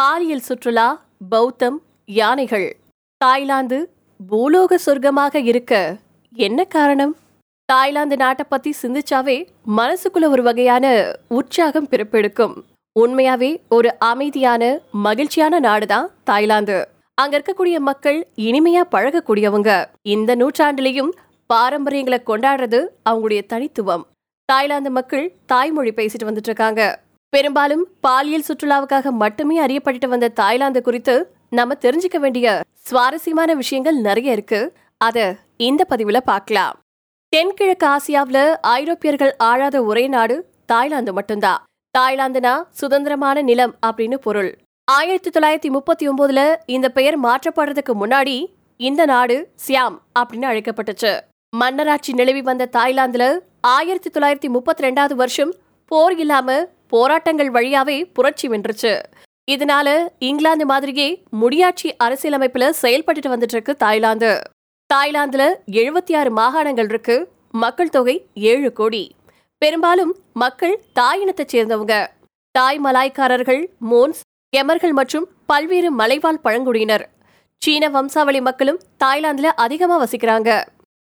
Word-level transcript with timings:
பாலியல் 0.00 0.46
சுற்றுலா 0.46 0.86
பௌத்தம் 1.28 1.82
யானைகள். 2.04 2.76
தாய்லாந்து 3.16 3.78
பூலோக 4.30 4.78
சொர்க்கமாக 4.86 5.34
இருக்க 5.34 5.96
என்ன 6.32 6.64
காரணம்? 6.64 7.16
தாய்லாந்து 7.64 8.16
நாட்டை 8.16 8.44
பத்தி 8.48 8.74
சிந்திச்சாவே 8.82 9.36
மனசுக்குள்ள 9.76 10.28
ஒரு 10.28 10.42
வகையான 10.42 11.14
உற்சாகம் 11.28 11.88
பிறப்பெடுக்கும். 11.88 12.56
உண்மையாவே 13.00 13.50
ஒரு 13.68 13.98
அமைதியான 13.98 14.80
மகிழ்ச்சியான 15.06 15.60
நாடுதான் 15.60 16.10
தாய்லாந்து. 16.24 16.88
அங்க 17.14 17.38
இருக்கக்கூடிய 17.38 17.78
மக்கள் 17.90 18.28
இனிமையா 18.36 18.84
பழகக்கூடியவங்க. 18.96 19.84
இந்த 20.02 20.36
நூற்றாண்டுலயும் 20.36 21.12
பாரம்பரியங்களை 21.54 22.20
கொண்டாடுறது 22.26 22.82
அவங்களுடைய 23.10 23.46
தனித்துவம். 23.46 24.06
தாய்லாந்து 24.44 24.90
மக்கள் 24.90 25.34
தாய்மொழி 25.46 25.90
பேசிட்டு 25.90 26.28
வந்துட்டு 26.30 26.52
இருக்காங்க. 26.52 26.82
பெரும்பாலும் 27.28 27.86
பாலியல் 28.00 28.44
சுற்றுலாவுக்காக 28.48 29.10
மட்டுமே 29.10 29.60
அறியப்பட்டு 29.66 30.08
வந்த 30.08 30.28
தாய்லாந்து 30.28 30.82
குறித்து 30.82 31.34
நம்ம 31.50 31.74
தெரிஞ்சுக்க 31.74 32.16
வேண்டிய 32.16 32.60
சுவாரஸ்யமான 32.72 33.54
விஷயங்கள் 33.54 33.96
நிறைய 33.96 34.32
இருக்கு. 34.32 34.72
அத 34.96 35.36
இந்த 35.56 35.86
பதிவுல 35.90 36.16
பார்க்கலாம். 36.16 36.78
தென்கிழக்கு 37.28 37.86
ஆசியாவுல 37.86 38.56
ஐரோப்பியர்கள் 38.60 39.36
ஆழாத 39.36 39.82
ஒரே 39.82 40.06
நாடு 40.06 40.50
தாய்லாந்து 40.66 41.12
மட்டும்தான் 41.12 41.62
தாய்லாந்துனா 41.98 42.62
சுதந்திரமான 42.70 43.42
நிலம் 43.42 43.74
அப்படின்னு 43.86 44.14
பொருள். 44.14 44.58
ஆயிரத்தி 44.84 45.30
தொள்ளாயிரத்தி 45.30 45.70
முப்பத்தி 45.70 46.08
ஒன்பதுல 46.08 46.56
இந்த 46.66 46.88
பெயர் 46.88 47.20
மாற்றப்படுறதுக்கு 47.20 47.92
முன்னாடி 48.00 48.46
இந்த 48.76 49.04
நாடு 49.04 49.52
சியாம் 49.66 49.96
அப்படின்னு 50.18 50.48
அழைக்கப்பட்டுச்சு. 50.50 51.20
மன்னராட்சி 51.56 52.12
நிலவி 52.12 52.42
வந்த 52.42 52.68
தாய்லாந்துல 52.72 53.38
ஆயிரத்தி 53.60 54.10
தொள்ளாயிரத்தி 54.10 54.48
முப்பத்தி 54.48 54.88
ரெண்டாவது 54.88 55.12
வருஷம் 55.12 55.52
போர் 55.86 56.18
இல்லாம 56.18 56.66
போராட்டங்கள் 56.86 57.50
வழியாவே 57.50 58.12
புரட்சி 58.12 58.48
வென்றுச்சு. 58.48 59.02
இதனால 59.50 60.08
இங்கிலாந்து 60.18 60.66
மாதிரியே 60.66 61.22
முடியாட்சி 61.40 61.96
அரசியலமைப்புல 62.04 62.72
செயல்பட்டுட்டு 62.82 63.28
வந்துட்டு 63.28 63.52
இருக்கு 63.52 63.76
தாய்லாந்து. 63.76 64.42
தாய்லாந்துல 64.94 65.54
எழுபத்தி 65.66 66.16
ஆறு 66.16 66.36
மாகாணங்கள் 66.36 66.84
இருக்கு. 66.84 67.32
மக்கள் 67.50 67.88
தொகை 67.88 68.26
ஏழு 68.34 68.72
கோடி. 68.72 69.14
பெரும்பாலும் 69.58 70.16
மக்கள் 70.32 70.82
தாயினத்தைச் 70.94 71.48
சேர்ந்தவங்க. 71.52 72.06
தாய் 72.50 72.80
மலாய்க்காரர்கள் 72.84 73.66
மோன்ஸ் 73.90 74.20
எமர்கள் 74.56 74.92
மற்றும் 74.92 75.28
பல்வேறு 75.46 75.90
மலைவாழ் 75.90 76.38
பழங்குடியினர். 76.38 77.08
சீன 77.58 77.88
வம்சாவளி 77.88 78.40
மக்களும் 78.40 78.80
தாய்லாந்துல 79.04 79.42
அதிகமா 79.42 80.04
வசிக்கிறாங்க. 80.04 80.64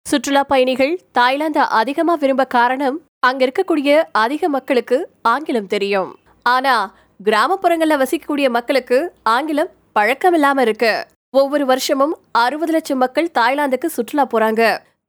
சுற்றுலா 0.09 0.45
பயணிகள் 0.45 1.01
தாய்லாந்து 1.13 1.61
அதிகமா 1.61 2.15
விரும்ப 2.15 2.45
காரணம் 2.45 3.01
அங்க 3.27 3.41
இருக்கக்கூடிய 3.47 3.91
அதிக 4.23 4.49
மக்களுக்கு 4.55 4.97
ஆங்கிலம் 5.33 5.71
தெரியும். 5.75 6.11
ஆனா 6.55 6.75
கிராமப்புறங்களில் 7.21 8.01
வசிக்கக்கூடிய 8.03 8.47
மக்களுக்கு 8.57 8.99
ஆங்கிலம் 9.35 9.71
பழக்கமில்லாம 9.99 10.61
இருக்கு. 10.67 10.93
ஒவ்வொரு 11.41 11.65
வருஷமும் 11.71 12.15
அறுபது 12.45 12.73
லட்சம் 12.77 13.01
மக்கள் 13.05 13.29
தாய்லாந்துக்கு 13.39 13.89
சுற்றுலா 13.97 14.25
போறாங்க. 14.35 14.63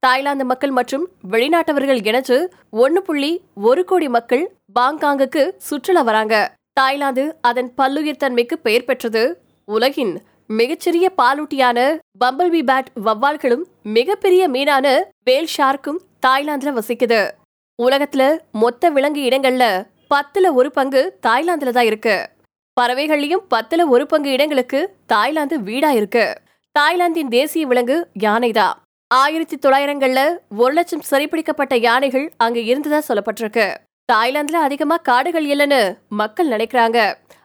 தாய்லாந்து 0.04 0.46
மக்கள் 0.52 0.74
மற்றும் 0.80 1.06
வெளிநாட்டவர்கள் 1.34 2.02
இணைச்சு 2.10 2.38
ஒன்னு 2.84 3.02
புள்ளி 3.08 3.32
ஒரு 3.70 3.84
கோடி 3.90 4.10
மக்கள் 4.18 4.44
பாங்காங்குக்கு 4.80 5.44
சுற்றுலா 5.70 6.02
வராங்க. 6.10 6.36
தாய்லாந்து 6.80 7.26
அதன் 7.42 7.72
பல்லுயிர் 7.80 8.22
தன்மைக்கு 8.24 8.58
பெயர் 8.66 8.88
பெற்றது. 8.90 9.24
உலகின் 9.68 10.14
மிகச்சிறிய 10.60 11.08
பாலூட்டியான 11.22 11.80
பம்பல்பி 12.24 12.62
பேட் 12.70 12.92
வவ்வால்களும் 13.06 13.66
மிகப்பெரிய 13.98 14.44
மீனான 14.56 14.88
வேல் 15.30 15.54
ஷார்க்கும் 15.58 16.00
தாய்லாந்துல 16.26 16.74
வசிக்குது. 16.80 17.22
உலகத்துல 17.84 18.38
மொத்த 18.52 18.90
விலங்கு 18.90 19.22
இடங்கள்ல 19.22 19.66
பத்துல 20.14 20.54
ஒரு 20.54 20.72
பங்கு 20.72 21.20
தாய்லாந்துல 21.28 21.70
தான் 21.70 21.86
இருக்கு. 21.86 22.30
பறவைகள்லயும் 22.82 23.44
பத்துல 23.56 23.88
ஒரு 23.88 24.06
பங்கு 24.06 24.30
இடங்களுக்கு 24.32 24.96
தாய்லாந்து 25.06 25.60
வீடா 25.62 25.92
இருக்கு. 25.92 26.26
தாய்லாந்தின் 26.72 27.28
தேசிய 27.28 27.66
விலங்கு 27.66 28.10
யானைதான் 28.20 28.74
ஆயிரத்தி 29.08 29.56
தொள்ளாயிரங்கள்ல 29.56 30.38
ஒரு 30.58 30.74
லட்சம் 30.74 31.06
சிறைப்பிடிக்கப்பட்ட 31.10 31.76
யானைகள் 31.76 32.34
அங்க 32.38 32.60
இருந்ததா 32.60 33.02
சொல்லப்பட்டிருக்கு. 33.08 33.68
தாய்லாந்துல 34.14 34.62
அதிகமா 34.68 34.98
காடுகள் 34.98 35.46
இல்லைன்னு 35.46 35.98
மக்கள் 36.10 36.48
நினைக்கிறாங்க. 36.48 37.00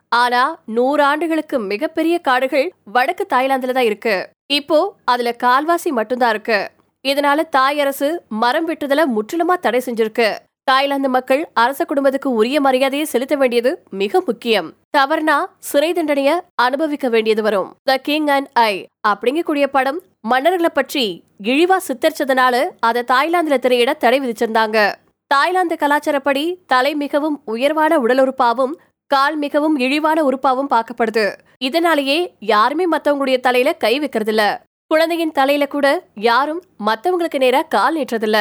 ஆனா 0.08 0.42
நூறு 0.66 1.02
ஆண்டுகளுக்கு 1.02 1.58
மிகப்பெரிய 1.58 2.18
காடுகள் 2.18 2.72
வடக்கு 2.84 3.26
தாய்லாந்துல 3.30 3.72
தான் 3.72 3.84
இருக்கு. 3.84 4.28
இப்போ 4.52 4.94
அதுல 5.04 5.36
கால்வாசி 5.42 5.90
மட்டும்தான் 5.90 6.30
இருக்கு. 6.30 6.70
இதனால 7.04 7.48
தாய் 7.48 7.80
அரசு 7.80 8.08
மரம் 8.28 8.66
வெட்டுதல 8.68 9.04
முற்றிலுமா 9.16 9.54
தடை 9.54 9.80
செஞ்சிருக்கு. 9.86 10.28
தாய்லாந்து 10.62 11.08
மக்கள் 11.08 11.42
அரச 11.52 11.84
குடும்பத்துக்கு 11.84 12.30
உரிய 12.30 12.60
மரியாதையை 12.60 13.06
செலுத்த 13.06 13.34
வேண்டியது 13.36 13.70
மிக 13.90 14.22
முக்கியம். 14.26 14.68
தவறுனா 14.96 15.36
சிறை 15.58 15.92
தண்டனைய 15.92 16.30
அனுபவிக்க 16.54 17.08
வேண்டியது 17.08 17.42
வரும். 17.42 17.70
த 17.82 17.96
கிங் 17.96 18.28
அண்ட் 18.28 18.48
ஐ 18.52 18.86
அப்படிங்கக்கூடிய 19.08 19.66
படம் 19.66 20.00
மன்னர்களை 20.30 20.70
பற்றி 20.72 21.24
இழிவா 21.42 21.76
சித்தரிச்சதுனால 21.88 22.54
அதை 22.80 23.02
தாய்லாந்துல 23.12 23.58
திரையிட 23.58 23.92
தடை 23.94 24.20
விதிச்சிருந்தாங்க. 24.20 24.78
தாய்லாந்து 25.26 25.76
கலாச்சாரப்படி 25.80 26.44
தலை 26.66 26.94
மிகவும் 26.94 27.42
உயர்வான 27.44 27.98
உடல் 27.98 28.22
உறுப்பாவும் 28.24 28.74
கால் 29.10 29.36
மிகவும் 29.36 29.76
இழிவான 29.78 30.18
உறுப்பாவும் 30.28 30.72
பார்க்கப்படுது. 30.74 31.24
இதனாலேயே 31.58 32.18
யாருமே 32.54 32.84
மத்தவங்களுடைய 32.88 33.38
தலையில 33.40 33.70
கை 33.84 33.98
வைக்கிறது 33.98 34.32
இல்ல 34.34 34.44
குழந்தையின் 34.90 35.32
தலையில 35.32 35.66
கூட 35.66 35.86
யாரும் 36.14 36.62
மத்தவங்களுக்கு 36.86 37.38
நேரா 37.38 37.62
கால் 37.62 37.96
நீட்டுறதில்ல 37.96 38.38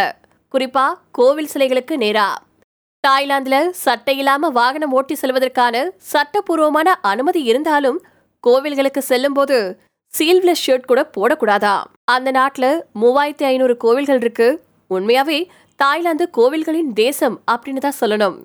குறிப்பா 0.54 0.86
கோவில் 1.12 1.50
சிலைகளுக்கு 1.54 1.98
நேரா. 1.98 2.44
தாய்லாந்துல 3.08 3.70
சட்டை 3.70 4.18
இல்லாம 4.18 4.50
வாகனம் 4.50 4.92
ஓட்டி 4.92 5.16
செல்வதற்கான 5.22 5.84
சட்டப்பூர்வமான 6.14 6.96
அனுமதி 7.02 7.44
இருந்தாலும் 7.44 8.00
கோவில்களுக்கு 8.48 8.98
செல்லும் 8.98 9.34
போது 9.34 9.80
சீல்வ்லெஸ் 10.14 10.66
ஷர்ட் 10.68 10.86
கூட 10.86 11.10
போடக்கூடாதா? 11.18 11.84
அந்த 12.06 12.32
நாட்டுல 12.32 12.82
மூவாயிரத்தி 13.02 13.44
ஐநூறு 13.44 13.78
கோவில்கள் 13.78 14.16
இருக்கு. 14.16 14.64
உண்மையாவே 14.90 15.40
தாய்லாந்து 15.76 16.30
கோவில்களின் 16.38 16.94
தேசம் 16.94 17.42
அப்படின்னு 17.52 17.78
தான் 17.78 18.00
சொல்லணும். 18.02 18.38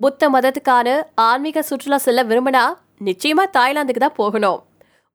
புத்த 0.00 0.30
மதத்துக்கான 0.30 1.02
ஆன்மீக 1.14 1.62
சுற்றுலா 1.62 1.96
செல்ல 1.96 2.22
விரும்பினா 2.24 2.64
நிச்சயமா 3.04 3.44
தாய்லாந்துக்கு 3.58 4.04
தான் 4.06 4.20
போகணும். 4.22 4.60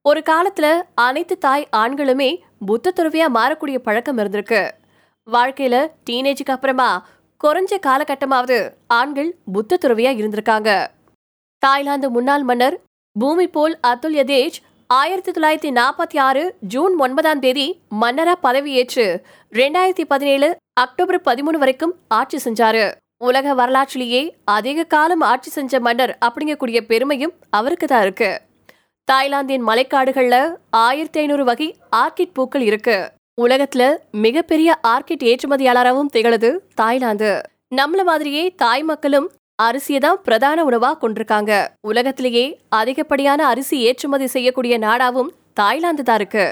ஒரு 0.04 0.22
காலத்துல 0.28 0.66
அனைத்து 0.94 1.38
தாய் 1.38 1.68
ஆண்களுமே 1.76 2.28
புத்த 2.66 2.92
துறவியா 2.96 3.26
மாறக்கூடிய 3.36 3.78
பழக்கம் 3.78 4.18
இருந்திருக்கு. 4.18 4.70
வாழ்க்கையில 5.26 5.76
டீனேஜுக்கு 6.10 6.54
அப்புறமா 6.54 7.08
குறைஞ்ச 7.44 7.72
காலகட்டமாவது 7.86 8.58
ஆண்கள் 8.86 9.30
புத்த 9.52 9.78
துறவியா 9.82 10.12
இருந்திருக்காங்க. 10.20 10.70
தாய்லாந்து 11.58 12.10
முன்னாள் 12.10 12.42
மன்னர் 12.42 12.76
பூமி 13.12 13.46
போல் 13.48 13.78
அதுல் 13.80 14.14
யதேஜ் 14.14 14.56
ஆயிரத்தி 14.86 15.30
தொள்ளாயிரத்தி 15.30 15.70
நாற்பத்தி 15.80 16.18
ஆறு 16.18 16.42
ஜூன் 16.60 16.94
ஒன்பதாம் 16.98 17.38
தேதி 17.38 17.66
மன்னரா 18.00 18.34
பதவியேற்று 18.42 19.06
ரெண்டாயிரத்தி 19.52 20.04
பதினேழு 20.08 20.56
அக்டோபர் 20.80 21.20
பதிமூணு 21.24 21.58
வரைக்கும் 21.62 21.94
ஆட்சி 22.08 22.38
செஞ்சாரு. 22.44 22.92
உலக 23.24 23.54
வரலாற்றிலேயே 23.54 24.22
அதிக 24.44 24.84
காலம் 24.84 25.20
ஆட்சி 25.20 25.50
செஞ்ச 25.50 25.80
மன்னர் 25.80 26.18
அப்படிங்கக்கூடிய 26.26 26.80
பெருமையும் 26.80 27.34
அவருக்கு 27.50 27.86
தான் 27.86 28.02
இருக்கு. 28.02 28.30
தாய்லாந்தின் 29.10 29.62
மலைக்காடுகளில் 29.68 30.42
ஆயிரத்தி 30.86 31.18
ஐநூறு 31.20 31.44
வகை 31.48 31.68
ஆர்கிட் 32.00 32.34
பூக்கள் 32.36 32.64
இருக்கு. 32.66 32.96
உலகத்துல 33.44 33.82
மிகப்பெரிய 34.24 34.70
ஆர்கிட் 34.92 35.24
ஏற்றுமதியாளராகவும் 35.30 36.10
திகழுது 36.16 36.50
தாய்லாந்து. 36.80 37.30
நம்மள 37.78 38.02
மாதிரியே 38.10 38.42
தாய் 38.62 38.84
மக்களும் 38.90 39.28
அரிசியை 39.58 40.00
தான் 40.06 40.20
பிரதான 40.26 40.64
உணவா 40.68 40.90
கொண்டிருக்காங்க. 41.02 41.52
உலகத்திலேயே 41.90 42.44
அதிகப்படியான 42.80 43.46
அரிசி 43.52 43.78
ஏற்றுமதி 43.88 44.26
செய்யக்கூடிய 44.34 44.76
நாடாவும் 44.86 45.32
தாய்லாந்து 45.60 46.02
தான் 46.02 46.20
இருக்கு. 46.22 46.46